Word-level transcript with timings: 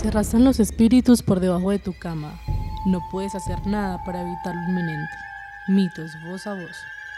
Se 0.00 0.06
arrastran 0.06 0.44
los 0.44 0.60
espíritus 0.60 1.24
por 1.24 1.40
debajo 1.40 1.72
de 1.72 1.80
tu 1.80 1.92
cama. 1.92 2.40
No 2.86 3.00
puedes 3.10 3.34
hacer 3.34 3.66
nada 3.66 4.04
para 4.04 4.22
evitar 4.22 4.54
lo 4.54 4.68
inminente. 4.68 5.12
Mitos 5.66 6.12
voz 6.30 6.46
a 6.46 6.54
voz. 6.54 6.76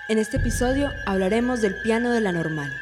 En 0.08 0.16
este 0.16 0.38
episodio 0.38 0.88
hablaremos 1.04 1.60
del 1.60 1.74
piano 1.82 2.10
de 2.10 2.22
la 2.22 2.32
normal, 2.32 2.72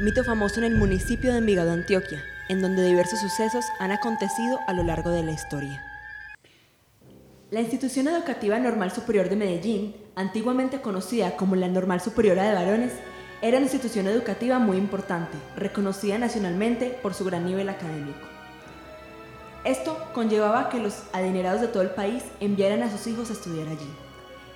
mito 0.00 0.22
famoso 0.22 0.60
en 0.60 0.64
el 0.72 0.78
municipio 0.78 1.32
de 1.32 1.38
Envigado, 1.38 1.72
Antioquia, 1.72 2.22
en 2.48 2.62
donde 2.62 2.86
diversos 2.86 3.18
sucesos 3.18 3.64
han 3.80 3.90
acontecido 3.90 4.60
a 4.68 4.72
lo 4.72 4.84
largo 4.84 5.10
de 5.10 5.24
la 5.24 5.32
historia. 5.32 5.82
La 7.50 7.60
institución 7.60 8.06
educativa 8.06 8.60
normal 8.60 8.92
superior 8.92 9.28
de 9.28 9.34
Medellín, 9.34 9.96
antiguamente 10.14 10.80
conocida 10.80 11.36
como 11.36 11.56
la 11.56 11.66
Normal 11.66 12.00
Superiora 12.00 12.44
de 12.44 12.54
Varones, 12.54 12.92
era 13.42 13.56
una 13.56 13.66
institución 13.66 14.06
educativa 14.06 14.60
muy 14.60 14.76
importante, 14.76 15.36
reconocida 15.56 16.16
nacionalmente 16.16 16.96
por 17.02 17.12
su 17.12 17.24
gran 17.24 17.44
nivel 17.44 17.68
académico. 17.68 18.35
Esto 19.66 19.98
conllevaba 20.14 20.68
que 20.68 20.78
los 20.78 21.02
adinerados 21.12 21.60
de 21.60 21.66
todo 21.66 21.82
el 21.82 21.90
país 21.90 22.22
enviaran 22.38 22.84
a 22.84 22.90
sus 22.90 23.08
hijos 23.08 23.30
a 23.30 23.32
estudiar 23.32 23.66
allí. 23.66 23.90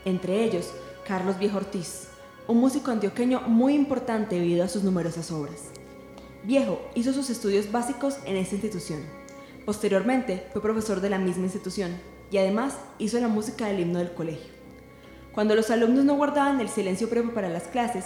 Entre 0.04 0.44
ellos, 0.44 0.72
Carlos 1.04 1.36
Viejo 1.36 1.56
Ortiz, 1.56 2.10
un 2.46 2.58
músico 2.58 2.92
antioqueño 2.92 3.40
muy 3.40 3.74
importante 3.74 4.36
debido 4.36 4.62
a 4.62 4.68
sus 4.68 4.84
numerosas 4.84 5.32
obras. 5.32 5.72
Viejo 6.44 6.80
hizo 6.94 7.12
sus 7.12 7.28
estudios 7.28 7.72
básicos 7.72 8.18
en 8.24 8.36
esta 8.36 8.54
institución. 8.54 9.00
Posteriormente 9.66 10.46
fue 10.52 10.62
profesor 10.62 11.00
de 11.00 11.10
la 11.10 11.18
misma 11.18 11.42
institución 11.42 11.90
y 12.30 12.38
además 12.38 12.76
hizo 13.00 13.18
la 13.18 13.26
música 13.26 13.66
del 13.66 13.80
himno 13.80 13.98
del 13.98 14.14
colegio. 14.14 14.52
Cuando 15.34 15.56
los 15.56 15.72
alumnos 15.72 16.04
no 16.04 16.14
guardaban 16.14 16.60
el 16.60 16.68
silencio 16.68 17.10
previo 17.10 17.34
para 17.34 17.48
las 17.48 17.64
clases, 17.64 18.04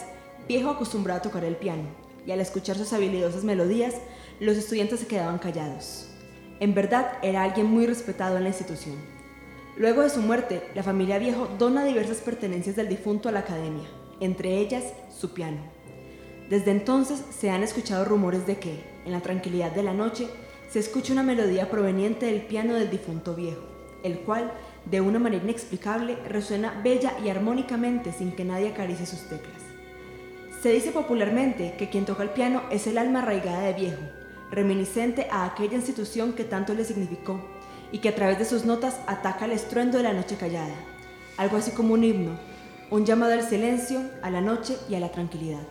Viejo 0.49 0.71
acostumbraba 0.71 1.19
a 1.19 1.23
tocar 1.23 1.45
el 1.45 1.57
piano, 1.57 1.85
y 2.27 2.31
al 2.31 2.41
escuchar 2.41 2.79
sus 2.79 2.95
habilidosas 2.95 3.45
melodías, 3.45 3.95
los 4.41 4.57
estudiantes 4.57 5.01
se 5.01 5.07
quedaban 5.07 5.39
callados. 5.39 6.09
En 6.61 6.75
verdad, 6.75 7.19
era 7.23 7.43
alguien 7.43 7.67
muy 7.67 7.87
respetado 7.87 8.37
en 8.37 8.45
la 8.45 8.51
institución. 8.51 8.97
Luego 9.77 10.03
de 10.03 10.11
su 10.11 10.21
muerte, 10.21 10.63
la 10.75 10.85
familia 10.85 11.19
Viejo 11.19 11.49
dona 11.59 11.85
diversas 11.85 12.19
pertenencias 12.19 12.77
del 12.77 12.89
difunto 12.89 13.29
a 13.29 13.33
la 13.33 13.41
academia, 13.41 13.89
entre 14.21 14.59
ellas 14.59 14.85
su 15.11 15.35
piano. 15.35 15.59
Desde 16.49 16.71
entonces 16.71 17.23
se 17.37 17.51
han 17.51 17.63
escuchado 17.63 18.05
rumores 18.05 18.47
de 18.47 18.59
que, 18.59 18.85
en 19.05 19.13
la 19.13 19.21
tranquilidad 19.21 19.73
de 19.73 19.83
la 19.83 19.93
noche, 19.93 20.29
se 20.71 20.79
escucha 20.79 21.13
una 21.13 21.23
melodía 21.23 21.71
proveniente 21.71 22.27
del 22.27 22.43
piano 22.43 22.75
del 22.75 22.91
difunto 22.91 23.35
viejo, 23.35 23.63
el 24.05 24.21
cual, 24.21 24.53
de 24.85 25.01
una 25.01 25.19
manera 25.19 25.43
inexplicable, 25.43 26.17
resuena 26.29 26.81
bella 26.85 27.15
y 27.25 27.29
armónicamente 27.29 28.13
sin 28.13 28.33
que 28.33 28.45
nadie 28.45 28.69
acaricie 28.69 29.07
sus 29.07 29.29
teclas. 29.29 29.63
Se 30.63 30.71
dice 30.71 30.93
popularmente 30.93 31.75
que 31.77 31.91
quien 31.91 32.05
toca 32.05 32.23
el 32.23 32.31
piano 32.31 32.63
es 32.71 32.87
el 32.87 32.99
alma 32.99 33.23
arraigada 33.23 33.63
de 33.63 33.73
viejo, 33.73 34.03
reminiscente 34.51 35.27
a 35.31 35.45
aquella 35.45 35.75
institución 35.75 36.33
que 36.33 36.45
tanto 36.45 36.75
le 36.75 36.85
significó 36.85 37.41
y 37.93 37.99
que 37.99 38.09
a 38.09 38.15
través 38.15 38.39
de 38.39 38.45
sus 38.45 38.65
notas 38.65 38.99
ataca 39.07 39.45
el 39.45 39.53
estruendo 39.53 39.99
de 39.99 40.05
la 40.05 40.13
noche 40.13 40.37
callada, 40.37 40.75
algo 41.37 41.57
así 41.57 41.71
como 41.71 41.95
un 41.95 42.05
himno, 42.05 42.39
un 42.91 43.05
llamado 43.07 43.33
al 43.33 43.49
silencio, 43.49 44.03
a 44.23 44.31
la 44.31 44.41
noche 44.41 44.77
y 44.89 44.95
a 44.95 45.01
la 45.01 45.11
tranquilidad. 45.11 45.63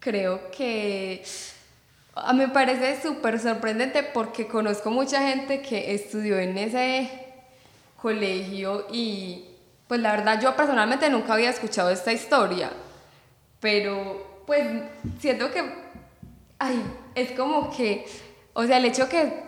Creo 0.00 0.50
que 0.50 1.24
a 2.14 2.32
mí 2.32 2.40
me 2.40 2.48
parece 2.48 3.00
súper 3.02 3.40
sorprendente 3.40 4.02
porque 4.02 4.46
conozco 4.46 4.90
mucha 4.90 5.26
gente 5.26 5.62
que 5.62 5.94
estudió 5.94 6.38
en 6.38 6.58
ese 6.58 7.10
colegio 8.00 8.86
y 8.92 9.46
pues 9.88 10.00
la 10.00 10.12
verdad 10.12 10.40
yo 10.40 10.54
personalmente 10.54 11.08
nunca 11.08 11.34
había 11.34 11.50
escuchado 11.50 11.90
esta 11.90 12.12
historia, 12.12 12.70
pero 13.60 14.33
pues 14.46 14.66
siento 15.20 15.50
que, 15.50 15.62
ay, 16.58 16.82
es 17.14 17.32
como 17.32 17.70
que, 17.70 18.06
o 18.52 18.64
sea, 18.64 18.78
el 18.78 18.84
hecho 18.84 19.08
que 19.08 19.42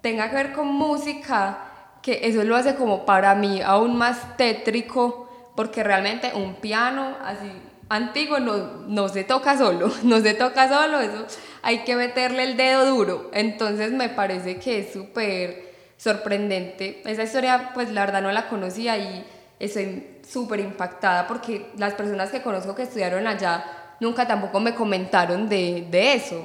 tenga 0.00 0.28
que 0.30 0.36
ver 0.36 0.52
con 0.52 0.66
música, 0.68 1.58
que 2.02 2.20
eso 2.24 2.42
lo 2.44 2.56
hace 2.56 2.74
como 2.74 3.06
para 3.06 3.34
mí 3.34 3.62
aún 3.62 3.96
más 3.96 4.36
tétrico, 4.36 5.28
porque 5.54 5.82
realmente 5.82 6.32
un 6.34 6.56
piano 6.56 7.16
así 7.24 7.50
antiguo 7.88 8.40
no, 8.40 8.56
no 8.88 9.08
se 9.08 9.24
toca 9.24 9.56
solo, 9.56 9.92
no 10.02 10.20
se 10.20 10.34
toca 10.34 10.68
solo, 10.68 11.00
eso 11.00 11.26
hay 11.62 11.84
que 11.84 11.94
meterle 11.94 12.44
el 12.44 12.56
dedo 12.56 12.86
duro, 12.86 13.30
entonces 13.32 13.92
me 13.92 14.08
parece 14.08 14.58
que 14.58 14.80
es 14.80 14.92
súper 14.92 15.72
sorprendente. 15.96 17.02
Esa 17.04 17.22
historia 17.22 17.70
pues 17.74 17.92
la 17.92 18.04
verdad 18.04 18.22
no 18.22 18.32
la 18.32 18.48
conocía 18.48 18.98
y 18.98 19.24
estoy 19.60 20.18
súper 20.28 20.60
impactada 20.60 21.28
porque 21.28 21.70
las 21.76 21.94
personas 21.94 22.30
que 22.30 22.42
conozco 22.42 22.74
que 22.74 22.82
estudiaron 22.82 23.26
allá 23.26 23.81
nunca 24.02 24.26
tampoco 24.26 24.58
me 24.58 24.74
comentaron 24.74 25.48
de, 25.48 25.86
de 25.88 26.14
eso. 26.14 26.44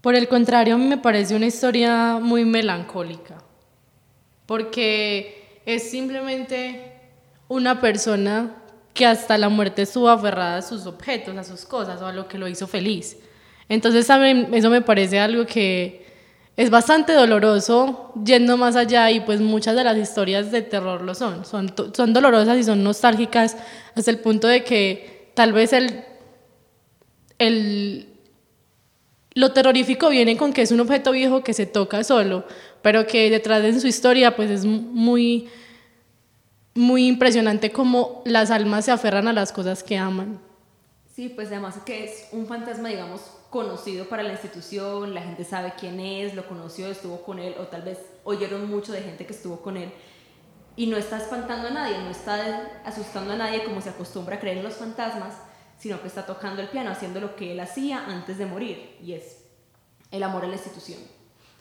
Por 0.00 0.14
el 0.14 0.28
contrario, 0.28 0.78
me 0.78 0.96
parece 0.96 1.34
una 1.34 1.46
historia 1.46 2.18
muy 2.22 2.44
melancólica, 2.44 3.42
porque 4.46 5.60
es 5.66 5.90
simplemente 5.90 6.94
una 7.48 7.80
persona 7.80 8.54
que 8.94 9.04
hasta 9.04 9.36
la 9.36 9.48
muerte 9.48 9.82
estuvo 9.82 10.08
aferrada 10.08 10.58
a 10.58 10.62
sus 10.62 10.86
objetos, 10.86 11.36
a 11.36 11.44
sus 11.44 11.64
cosas 11.64 12.00
o 12.00 12.06
a 12.06 12.12
lo 12.12 12.28
que 12.28 12.38
lo 12.38 12.46
hizo 12.46 12.68
feliz. 12.68 13.18
Entonces, 13.68 14.08
eso 14.08 14.70
me 14.70 14.82
parece 14.82 15.18
algo 15.18 15.44
que 15.44 16.06
es 16.56 16.70
bastante 16.70 17.12
doloroso 17.12 18.12
yendo 18.24 18.56
más 18.56 18.76
allá 18.76 19.10
y 19.10 19.20
pues 19.20 19.40
muchas 19.40 19.74
de 19.74 19.84
las 19.84 19.96
historias 19.96 20.52
de 20.52 20.62
terror 20.62 21.02
lo 21.02 21.14
son. 21.14 21.44
Son, 21.44 21.72
son 21.94 22.12
dolorosas 22.12 22.58
y 22.58 22.64
son 22.64 22.84
nostálgicas 22.84 23.56
hasta 23.94 24.10
el 24.10 24.20
punto 24.20 24.46
de 24.46 24.62
que 24.62 25.19
tal 25.34 25.52
vez 25.52 25.72
el, 25.72 26.04
el, 27.38 28.08
lo 29.34 29.52
terrorífico 29.52 30.08
viene 30.08 30.36
con 30.36 30.52
que 30.52 30.62
es 30.62 30.72
un 30.72 30.80
objeto 30.80 31.12
viejo 31.12 31.42
que 31.42 31.54
se 31.54 31.66
toca 31.66 32.04
solo, 32.04 32.44
pero 32.82 33.06
que 33.06 33.30
detrás 33.30 33.62
de 33.62 33.78
su 33.80 33.86
historia 33.86 34.36
pues 34.36 34.50
es 34.50 34.64
muy, 34.64 35.48
muy 36.74 37.06
impresionante 37.06 37.70
cómo 37.70 38.22
las 38.24 38.50
almas 38.50 38.84
se 38.84 38.92
aferran 38.92 39.28
a 39.28 39.32
las 39.32 39.52
cosas 39.52 39.82
que 39.82 39.96
aman. 39.96 40.40
Sí, 41.14 41.28
pues 41.28 41.48
además 41.48 41.76
que 41.84 42.04
es 42.04 42.28
un 42.32 42.46
fantasma, 42.46 42.88
digamos, 42.88 43.20
conocido 43.50 44.06
para 44.08 44.22
la 44.22 44.32
institución, 44.32 45.12
la 45.12 45.22
gente 45.22 45.44
sabe 45.44 45.74
quién 45.78 46.00
es, 46.00 46.34
lo 46.34 46.46
conoció, 46.46 46.86
estuvo 46.86 47.22
con 47.22 47.38
él, 47.38 47.54
o 47.58 47.64
tal 47.64 47.82
vez 47.82 47.98
oyeron 48.24 48.70
mucho 48.70 48.92
de 48.92 49.02
gente 49.02 49.26
que 49.26 49.32
estuvo 49.32 49.60
con 49.60 49.76
él, 49.76 49.90
y 50.76 50.86
no 50.86 50.96
está 50.96 51.18
espantando 51.18 51.68
a 51.68 51.70
nadie, 51.70 51.98
no 51.98 52.10
está 52.10 52.70
asustando 52.84 53.32
a 53.32 53.36
nadie 53.36 53.64
como 53.64 53.80
se 53.80 53.90
acostumbra 53.90 54.36
a 54.36 54.40
creer 54.40 54.58
en 54.58 54.64
los 54.64 54.74
fantasmas, 54.74 55.34
sino 55.78 56.00
que 56.00 56.08
está 56.08 56.26
tocando 56.26 56.62
el 56.62 56.68
piano, 56.68 56.90
haciendo 56.90 57.20
lo 57.20 57.36
que 57.36 57.52
él 57.52 57.60
hacía 57.60 58.04
antes 58.06 58.38
de 58.38 58.46
morir, 58.46 58.96
y 59.02 59.14
es 59.14 59.44
el 60.10 60.22
amor 60.22 60.44
a 60.44 60.48
la 60.48 60.54
institución. 60.54 60.98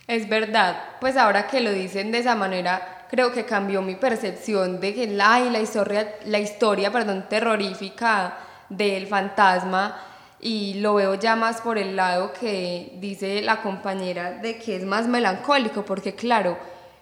Es 0.08 0.28
verdad, 0.28 0.76
pues 1.00 1.18
ahora 1.18 1.48
que 1.48 1.62
lo 1.62 1.72
dicen 1.72 2.12
de 2.12 2.20
esa 2.20 2.36
manera, 2.36 3.06
creo 3.10 3.32
que 3.32 3.46
cambió 3.46 3.82
mi 3.82 3.96
percepción 3.96 4.80
de 4.80 4.94
que 4.94 5.08
la, 5.08 5.40
la 5.40 5.60
historia, 5.60 6.16
la 6.26 6.40
historia 6.40 6.92
perdón, 6.92 7.26
terrorífica 7.30 8.38
del 8.70 9.08
fantasma 9.08 10.02
y 10.42 10.76
lo 10.76 10.96
veo 10.96 11.16
ya 11.16 11.36
más 11.36 11.62
por 11.62 11.78
el 11.78 11.96
lado 11.96 12.34
que 12.34 12.94
dice 12.96 13.42
la 13.42 13.62
compañera 13.62 14.32
de 14.32 14.58
que 14.58 14.78
es 14.78 14.84
más 14.84 15.08
melancólico, 15.08 15.84
porque 15.86 16.16
claro, 16.16 16.58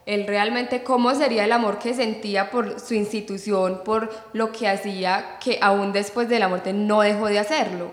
él 0.08 0.26
realmente 0.26 0.84
cómo 0.84 1.14
sería 1.14 1.44
el 1.44 1.52
amor 1.52 1.80
que 1.80 1.94
sentía 1.94 2.50
por 2.50 2.80
su 2.80 2.94
institución, 2.94 3.82
por 3.84 4.10
lo 4.32 4.54
que 4.54 4.70
hacía, 4.70 5.38
que 5.44 5.60
aún 5.62 5.92
después 5.92 6.30
de 6.30 6.40
la 6.40 6.48
muerte 6.48 6.72
no 6.72 7.02
dejó 7.02 7.28
de 7.28 7.40
hacerlo. 7.40 7.92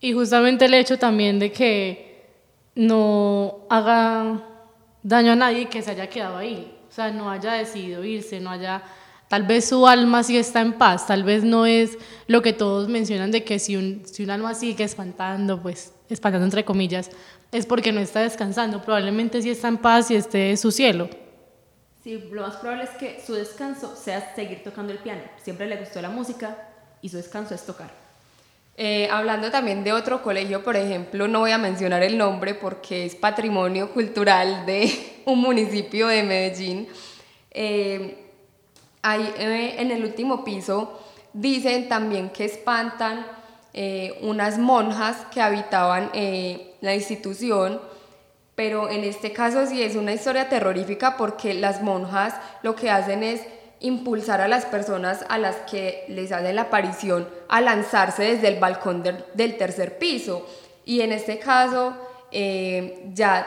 Y 0.00 0.12
justamente 0.12 0.66
el 0.66 0.74
hecho 0.74 0.96
también 0.96 1.40
de 1.40 1.50
que 1.50 2.24
no 2.76 3.66
haga 3.68 4.44
daño 5.02 5.32
a 5.32 5.36
nadie 5.36 5.68
que 5.68 5.82
se 5.82 5.90
haya 5.90 6.08
quedado 6.08 6.36
ahí, 6.36 6.72
o 6.88 6.92
sea, 6.92 7.10
no 7.10 7.28
haya 7.28 7.54
decidido 7.54 8.04
irse, 8.04 8.38
no 8.38 8.50
haya 8.50 8.82
Tal 9.26 9.44
vez 9.44 9.68
su 9.68 9.86
alma 9.86 10.24
sí 10.24 10.36
está 10.36 10.60
en 10.60 10.72
paz, 10.72 11.06
tal 11.06 11.22
vez 11.22 11.44
no 11.44 11.64
es 11.64 11.98
lo 12.26 12.42
que 12.42 12.52
todos 12.52 12.88
mencionan 12.88 13.30
de 13.30 13.44
que 13.44 13.60
si 13.60 13.76
un, 13.76 14.02
si 14.04 14.24
un 14.24 14.30
alma 14.30 14.54
sigue 14.54 14.82
espantando, 14.82 15.62
pues 15.62 15.92
espantando 16.14 16.44
entre 16.44 16.64
comillas, 16.64 17.10
es 17.52 17.66
porque 17.66 17.92
no 17.92 18.00
está 18.00 18.20
descansando, 18.20 18.82
probablemente 18.82 19.42
sí 19.42 19.50
está 19.50 19.68
en 19.68 19.78
paz 19.78 20.10
y 20.10 20.16
esté 20.16 20.50
en 20.50 20.58
su 20.58 20.70
cielo. 20.70 21.08
Sí, 22.02 22.18
lo 22.32 22.42
más 22.42 22.56
probable 22.56 22.84
es 22.84 22.90
que 22.90 23.20
su 23.24 23.34
descanso 23.34 23.94
sea 23.94 24.34
seguir 24.34 24.62
tocando 24.62 24.92
el 24.92 24.98
piano. 24.98 25.22
Siempre 25.42 25.66
le 25.66 25.76
gustó 25.76 26.00
la 26.00 26.08
música 26.08 26.56
y 27.02 27.08
su 27.08 27.18
descanso 27.18 27.54
es 27.54 27.64
tocar. 27.64 27.90
Eh, 28.76 29.08
hablando 29.10 29.50
también 29.50 29.84
de 29.84 29.92
otro 29.92 30.22
colegio, 30.22 30.64
por 30.64 30.76
ejemplo, 30.76 31.28
no 31.28 31.40
voy 31.40 31.50
a 31.50 31.58
mencionar 31.58 32.02
el 32.02 32.16
nombre 32.16 32.54
porque 32.54 33.04
es 33.04 33.14
patrimonio 33.14 33.92
cultural 33.92 34.64
de 34.64 35.22
un 35.26 35.40
municipio 35.40 36.06
de 36.06 36.22
Medellín. 36.22 36.88
Eh, 37.50 38.26
Ahí 39.02 39.32
eh, 39.38 39.76
en 39.78 39.90
el 39.90 40.04
último 40.04 40.44
piso 40.44 41.00
dicen 41.32 41.88
también 41.88 42.30
que 42.30 42.44
espantan 42.44 43.26
eh, 43.72 44.18
unas 44.22 44.58
monjas 44.58 45.16
que 45.32 45.40
habitaban 45.40 46.10
eh, 46.12 46.74
la 46.80 46.94
institución, 46.94 47.80
pero 48.54 48.90
en 48.90 49.04
este 49.04 49.32
caso 49.32 49.66
sí 49.66 49.82
es 49.82 49.96
una 49.96 50.12
historia 50.12 50.48
terrorífica 50.48 51.16
porque 51.16 51.54
las 51.54 51.82
monjas 51.82 52.34
lo 52.62 52.74
que 52.74 52.90
hacen 52.90 53.22
es 53.22 53.42
impulsar 53.80 54.40
a 54.40 54.48
las 54.48 54.66
personas 54.66 55.24
a 55.28 55.38
las 55.38 55.56
que 55.70 56.04
les 56.08 56.32
hacen 56.32 56.56
la 56.56 56.62
aparición 56.62 57.28
a 57.48 57.60
lanzarse 57.60 58.24
desde 58.24 58.48
el 58.48 58.60
balcón 58.60 59.02
del 59.02 59.56
tercer 59.56 59.98
piso. 59.98 60.46
Y 60.84 61.00
en 61.00 61.12
este 61.12 61.38
caso, 61.38 61.94
eh, 62.30 63.08
ya 63.14 63.46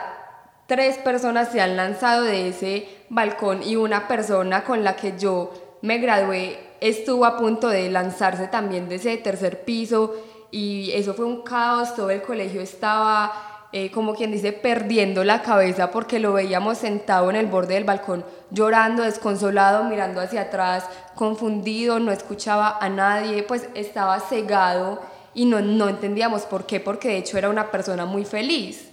tres 0.66 0.98
personas 0.98 1.50
se 1.52 1.60
han 1.60 1.76
lanzado 1.76 2.22
de 2.22 2.48
ese 2.48 2.88
balcón 3.10 3.62
y 3.62 3.76
una 3.76 4.08
persona 4.08 4.64
con 4.64 4.82
la 4.82 4.96
que 4.96 5.16
yo 5.18 5.52
me 5.82 5.98
gradué 5.98 6.58
estuvo 6.88 7.24
a 7.24 7.38
punto 7.38 7.68
de 7.68 7.90
lanzarse 7.90 8.46
también 8.46 8.90
de 8.90 8.96
ese 8.96 9.16
tercer 9.16 9.64
piso 9.64 10.14
y 10.50 10.90
eso 10.92 11.14
fue 11.14 11.24
un 11.24 11.42
caos, 11.42 11.96
todo 11.96 12.10
el 12.10 12.20
colegio 12.20 12.60
estaba 12.60 13.68
eh, 13.72 13.90
como 13.90 14.14
quien 14.14 14.30
dice 14.30 14.52
perdiendo 14.52 15.24
la 15.24 15.40
cabeza 15.40 15.90
porque 15.90 16.18
lo 16.18 16.34
veíamos 16.34 16.76
sentado 16.76 17.30
en 17.30 17.36
el 17.36 17.46
borde 17.46 17.74
del 17.74 17.84
balcón 17.84 18.24
llorando, 18.50 19.02
desconsolado, 19.02 19.84
mirando 19.84 20.20
hacia 20.20 20.42
atrás, 20.42 20.84
confundido, 21.14 21.98
no 22.00 22.12
escuchaba 22.12 22.76
a 22.78 22.90
nadie, 22.90 23.42
pues 23.44 23.66
estaba 23.74 24.20
cegado 24.20 25.00
y 25.32 25.46
no, 25.46 25.62
no 25.62 25.88
entendíamos 25.88 26.42
por 26.42 26.66
qué, 26.66 26.80
porque 26.80 27.08
de 27.08 27.16
hecho 27.16 27.38
era 27.38 27.48
una 27.48 27.70
persona 27.70 28.04
muy 28.04 28.26
feliz. 28.26 28.90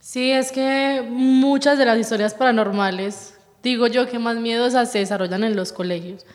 Sí, 0.00 0.30
es 0.30 0.52
que 0.52 1.02
muchas 1.08 1.78
de 1.78 1.86
las 1.86 1.98
historias 1.98 2.34
paranormales, 2.34 3.34
digo 3.62 3.86
yo 3.86 4.06
que 4.06 4.18
más 4.18 4.36
miedosas 4.36 4.92
se 4.92 4.98
desarrollan 4.98 5.42
en 5.44 5.56
los 5.56 5.72
colegios. 5.72 6.26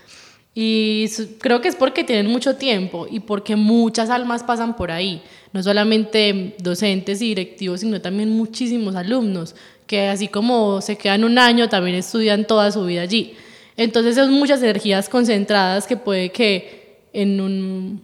Y 0.54 1.08
creo 1.40 1.62
que 1.62 1.70
es 1.70 1.76
porque 1.76 2.04
tienen 2.04 2.28
mucho 2.28 2.58
tiempo 2.58 3.08
y 3.10 3.22
porque 3.22 3.56
muchas 3.56 4.10
almas 4.10 4.44
pasan 4.44 4.76
por 4.76 4.92
ahí, 4.92 5.24
no 5.54 5.64
solamente 5.64 6.56
docentes 6.60 7.22
y 7.22 7.30
directivos, 7.30 7.80
sino 7.80 8.02
también 8.02 8.30
muchísimos 8.30 8.96
alumnos, 8.96 9.56
que 9.88 10.08
así 10.08 10.28
como 10.28 10.82
se 10.82 10.98
quedan 10.98 11.24
un 11.24 11.38
año, 11.38 11.70
también 11.70 11.96
estudian 11.96 12.46
toda 12.46 12.72
su 12.72 12.84
vida 12.86 13.02
allí. 13.02 13.34
Entonces 13.78 14.16
son 14.16 14.32
muchas 14.34 14.62
energías 14.62 15.08
concentradas 15.08 15.88
que 15.88 15.96
puede 15.96 16.32
que 16.32 17.08
en 17.14 17.40
un, 17.40 18.04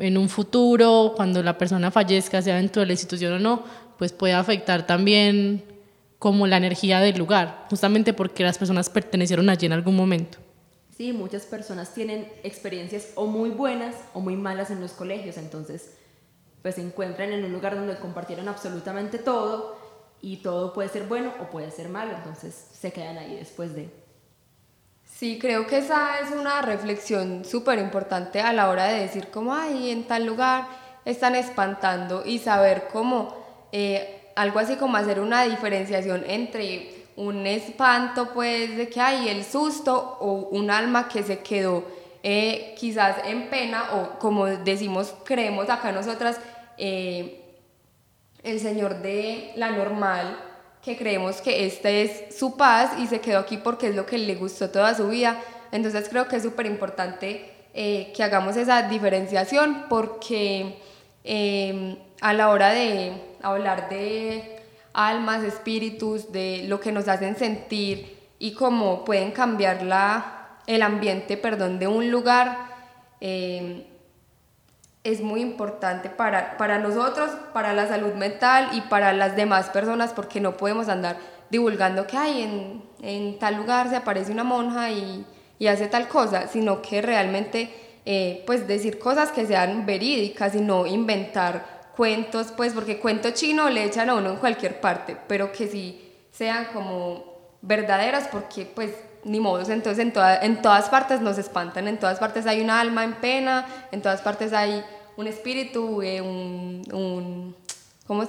en 0.00 0.18
un 0.18 0.28
futuro, 0.28 1.12
cuando 1.14 1.40
la 1.42 1.56
persona 1.56 1.92
fallezca, 1.92 2.42
sea 2.42 2.56
dentro 2.56 2.80
de 2.80 2.86
la 2.86 2.92
institución 2.94 3.34
o 3.34 3.38
no, 3.38 3.62
pues 3.96 4.12
puede 4.12 4.34
afectar 4.34 4.86
también 4.86 5.62
como 6.18 6.48
la 6.48 6.56
energía 6.56 6.98
del 6.98 7.16
lugar, 7.16 7.66
justamente 7.70 8.12
porque 8.12 8.42
las 8.42 8.58
personas 8.58 8.90
pertenecieron 8.90 9.48
allí 9.48 9.66
en 9.66 9.72
algún 9.72 9.94
momento. 9.94 10.38
Sí, 10.96 11.12
muchas 11.12 11.44
personas 11.44 11.92
tienen 11.92 12.32
experiencias 12.42 13.08
o 13.16 13.26
muy 13.26 13.50
buenas 13.50 13.94
o 14.14 14.20
muy 14.20 14.34
malas 14.34 14.70
en 14.70 14.80
los 14.80 14.92
colegios, 14.92 15.36
entonces 15.36 15.92
pues 16.62 16.76
se 16.76 16.80
encuentran 16.80 17.32
en 17.32 17.44
un 17.44 17.52
lugar 17.52 17.76
donde 17.76 17.98
compartieron 17.98 18.48
absolutamente 18.48 19.18
todo 19.18 19.76
y 20.22 20.38
todo 20.38 20.72
puede 20.72 20.88
ser 20.88 21.04
bueno 21.04 21.34
o 21.40 21.50
puede 21.50 21.70
ser 21.70 21.90
malo, 21.90 22.16
entonces 22.16 22.54
se 22.72 22.92
quedan 22.92 23.18
ahí 23.18 23.36
después 23.36 23.74
de... 23.74 23.90
Sí, 25.04 25.38
creo 25.38 25.66
que 25.66 25.78
esa 25.78 26.18
es 26.20 26.30
una 26.30 26.62
reflexión 26.62 27.44
súper 27.44 27.78
importante 27.78 28.40
a 28.40 28.54
la 28.54 28.70
hora 28.70 28.86
de 28.86 29.00
decir 29.00 29.28
cómo, 29.30 29.54
ay, 29.54 29.90
en 29.90 30.04
tal 30.04 30.24
lugar 30.24 30.66
están 31.04 31.34
espantando 31.34 32.22
y 32.24 32.38
saber 32.38 32.88
cómo, 32.90 33.36
eh, 33.70 34.32
algo 34.34 34.60
así 34.60 34.76
como 34.76 34.96
hacer 34.96 35.20
una 35.20 35.44
diferenciación 35.44 36.24
entre 36.26 36.95
un 37.16 37.46
espanto, 37.46 38.30
pues, 38.32 38.76
de 38.76 38.88
que 38.88 39.00
hay 39.00 39.28
el 39.28 39.44
susto 39.44 40.18
o 40.20 40.48
un 40.50 40.70
alma 40.70 41.08
que 41.08 41.22
se 41.22 41.38
quedó 41.40 41.84
eh, 42.28 42.74
quizás 42.76 43.18
en 43.24 43.48
pena 43.50 43.94
o 43.94 44.18
como 44.18 44.46
decimos, 44.46 45.14
creemos 45.24 45.70
acá 45.70 45.92
nosotras, 45.92 46.40
eh, 46.76 47.40
el 48.42 48.58
Señor 48.58 49.00
de 49.00 49.52
la 49.54 49.70
normal, 49.70 50.36
que 50.82 50.96
creemos 50.96 51.40
que 51.40 51.66
este 51.66 52.02
es 52.02 52.36
su 52.36 52.56
paz 52.56 52.98
y 52.98 53.06
se 53.06 53.20
quedó 53.20 53.38
aquí 53.38 53.58
porque 53.58 53.90
es 53.90 53.94
lo 53.94 54.06
que 54.06 54.18
le 54.18 54.34
gustó 54.34 54.70
toda 54.70 54.92
su 54.94 55.08
vida. 55.08 55.40
Entonces 55.70 56.08
creo 56.08 56.26
que 56.26 56.34
es 56.34 56.42
súper 56.42 56.66
importante 56.66 57.48
eh, 57.74 58.12
que 58.12 58.24
hagamos 58.24 58.56
esa 58.56 58.82
diferenciación 58.82 59.84
porque 59.88 60.78
a 62.20 62.32
la 62.32 62.48
hora 62.48 62.70
de 62.70 63.12
hablar 63.42 63.88
de 63.88 64.55
almas, 64.96 65.44
espíritus, 65.44 66.32
de 66.32 66.64
lo 66.66 66.80
que 66.80 66.90
nos 66.90 67.06
hacen 67.06 67.36
sentir 67.36 68.18
y 68.38 68.54
cómo 68.54 69.04
pueden 69.04 69.30
cambiar 69.30 69.82
la, 69.82 70.58
el 70.66 70.82
ambiente 70.82 71.36
perdón, 71.36 71.78
de 71.78 71.86
un 71.86 72.10
lugar, 72.10 72.68
eh, 73.20 73.86
es 75.04 75.20
muy 75.20 75.40
importante 75.40 76.08
para, 76.08 76.56
para 76.56 76.78
nosotros, 76.78 77.30
para 77.52 77.74
la 77.74 77.86
salud 77.86 78.14
mental 78.14 78.70
y 78.72 78.80
para 78.80 79.12
las 79.12 79.36
demás 79.36 79.68
personas, 79.68 80.12
porque 80.12 80.40
no 80.40 80.56
podemos 80.56 80.88
andar 80.88 81.18
divulgando 81.50 82.06
que 82.06 82.16
hay 82.16 82.42
en, 82.42 82.82
en, 83.02 83.38
tal 83.38 83.56
lugar 83.56 83.88
se 83.88 83.96
aparece 83.96 84.32
una 84.32 84.42
monja 84.42 84.90
y, 84.90 85.24
y 85.58 85.66
hace 85.68 85.86
tal 85.86 86.08
cosa, 86.08 86.48
sino 86.48 86.82
que 86.82 87.02
realmente 87.02 87.70
eh, 88.04 88.42
pues 88.46 88.66
decir 88.66 88.98
cosas 88.98 89.30
que 89.30 89.46
sean 89.46 89.84
verídicas 89.84 90.54
y 90.54 90.60
no 90.60 90.86
inventar 90.86 91.75
cuentos, 91.96 92.48
pues 92.56 92.74
porque 92.74 92.98
cuento 92.98 93.30
chino 93.30 93.70
le 93.70 93.84
echan 93.84 94.10
a 94.10 94.14
uno 94.14 94.30
en 94.30 94.36
cualquier 94.36 94.80
parte, 94.80 95.16
pero 95.26 95.50
que 95.52 95.66
sí 95.66 96.12
sean 96.30 96.66
como 96.72 97.24
verdaderas 97.62 98.28
porque 98.28 98.66
pues 98.66 98.92
ni 99.24 99.40
modos, 99.40 99.70
entonces 99.70 100.06
en, 100.06 100.12
en 100.42 100.62
todas 100.62 100.88
partes 100.88 101.20
nos 101.20 101.36
espantan, 101.38 101.88
en 101.88 101.98
todas 101.98 102.20
partes 102.20 102.46
hay 102.46 102.60
una 102.60 102.80
alma 102.80 103.02
en 103.02 103.14
pena, 103.14 103.66
en 103.90 104.00
todas 104.00 104.20
partes 104.20 104.52
hay 104.52 104.84
un 105.16 105.26
espíritu, 105.26 106.02
eh, 106.02 106.20
un, 106.20 106.82
un, 106.92 107.56
¿cómo 108.06 108.22
es? 108.22 108.28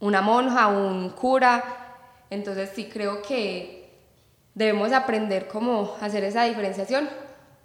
Una 0.00 0.20
monja, 0.20 0.66
un 0.66 1.08
cura, 1.10 1.64
entonces 2.28 2.70
sí 2.74 2.90
creo 2.92 3.22
que 3.22 3.90
debemos 4.54 4.92
aprender 4.92 5.48
cómo 5.48 5.96
hacer 6.00 6.24
esa 6.24 6.44
diferenciación 6.44 7.08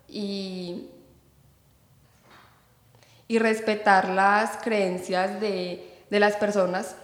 y 0.07 0.89
y 3.31 3.39
respetar 3.39 4.09
las 4.09 4.57
creencias 4.57 5.39
de, 5.39 5.87
de 6.09 6.19
las 6.19 6.35
personas. 6.35 6.97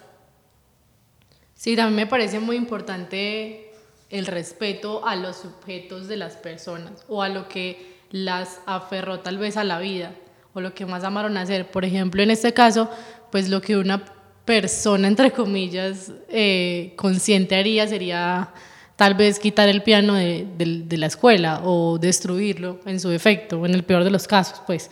Sí, 1.55 1.77
también 1.77 1.95
me 1.95 2.05
parece 2.05 2.41
muy 2.41 2.57
importante 2.57 3.71
el 4.09 4.25
respeto 4.25 5.07
a 5.07 5.15
los 5.15 5.37
sujetos 5.37 6.09
de 6.09 6.17
las 6.17 6.33
personas 6.35 7.05
o 7.07 7.23
a 7.23 7.29
lo 7.29 7.47
que 7.47 7.95
las 8.11 8.59
aferró 8.65 9.21
tal 9.21 9.37
vez 9.37 9.55
a 9.55 9.63
la 9.63 9.79
vida 9.79 10.11
o 10.53 10.59
lo 10.59 10.73
que 10.73 10.85
más 10.85 11.05
amaron 11.05 11.37
hacer. 11.37 11.71
Por 11.71 11.85
ejemplo, 11.85 12.21
en 12.21 12.31
este 12.31 12.53
caso, 12.53 12.89
pues 13.31 13.47
lo 13.47 13.61
que 13.61 13.77
una 13.77 14.03
persona, 14.43 15.07
entre 15.07 15.31
comillas, 15.31 16.11
eh, 16.27 16.91
consciente 16.97 17.55
haría 17.55 17.87
sería 17.87 18.49
tal 18.97 19.13
vez 19.13 19.39
quitar 19.39 19.69
el 19.69 19.81
piano 19.81 20.15
de, 20.15 20.45
de, 20.57 20.97
la 20.97 21.05
escuela 21.05 21.61
o 21.63 21.97
destruirlo 21.97 22.81
en 22.85 22.99
su 22.99 23.07
defecto, 23.07 23.65
en 23.65 23.73
el 23.73 23.85
peor 23.85 24.03
de 24.03 24.09
los 24.09 24.27
casos, 24.27 24.61
pues. 24.67 24.91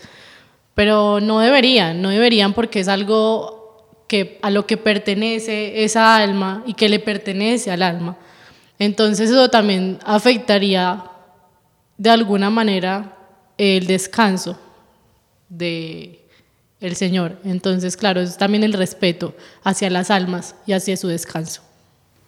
Pero 0.75 1.19
no 1.19 1.39
deberían, 1.39 2.01
no 2.01 2.09
deberían 2.09 2.53
porque 2.53 2.81
es 2.81 2.87
algo 2.87 4.03
que, 4.07 4.37
a 4.41 4.51
lo 4.51 4.67
que 4.67 4.77
pertenece 4.77 5.83
esa 5.83 6.15
alma 6.15 6.63
y 6.67 6.73
que 6.73 6.89
le 6.89 6.99
pertenece 6.99 7.71
al 7.71 7.81
alma. 7.81 8.17
Entonces 8.77 9.29
eso 9.29 9.49
también 9.49 9.99
afectaría 10.05 11.05
de 11.97 12.09
alguna 12.09 12.49
manera 12.49 13.17
el 13.57 13.87
descanso 13.87 14.59
de 15.49 16.21
el 16.81 16.95
Señor. 16.95 17.37
Entonces, 17.43 17.97
claro, 17.97 18.21
es 18.21 18.37
también 18.37 18.63
el 18.63 18.73
respeto 18.73 19.33
hacia 19.63 19.89
las 19.89 20.11
almas 20.11 20.55
y 20.65 20.73
hacia 20.73 20.97
su 20.97 21.07
descanso. 21.07 21.61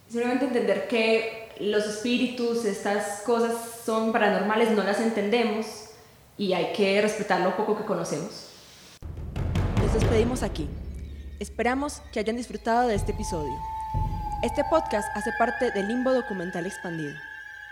Simplemente 0.09 0.45
entender 0.45 0.87
que 0.87 1.49
los 1.59 1.85
espíritus, 1.85 2.65
estas 2.65 3.21
cosas 3.23 3.55
son 3.85 4.11
paranormales, 4.11 4.71
no 4.71 4.83
las 4.83 5.01
entendemos, 5.01 5.86
y 6.37 6.53
hay 6.53 6.73
que 6.73 7.01
respetar 7.01 7.41
lo 7.41 7.55
poco 7.55 7.77
que 7.77 7.85
conocemos. 7.85 8.49
Nos 9.81 9.93
despedimos 9.93 10.43
aquí. 10.43 10.69
Esperamos 11.39 12.01
que 12.11 12.19
hayan 12.19 12.35
disfrutado 12.35 12.87
de 12.87 12.95
este 12.95 13.11
episodio. 13.11 13.53
Este 14.43 14.63
podcast 14.69 15.07
hace 15.15 15.31
parte 15.37 15.71
del 15.71 15.87
Limbo 15.87 16.13
Documental 16.13 16.65
Expandido. 16.65 17.13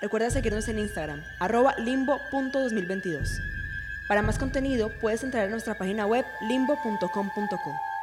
Recuerda 0.02 0.30
seguirnos 0.30 0.68
en 0.68 0.80
Instagram, 0.80 1.24
arroba 1.40 1.76
limbo.2022. 1.78 3.28
Para 4.08 4.22
más 4.22 4.38
contenido 4.38 4.92
puedes 5.02 5.24
entrar 5.24 5.48
a 5.48 5.50
nuestra 5.50 5.78
página 5.78 6.06
web 6.06 6.26
limbo.com.co. 6.42 7.95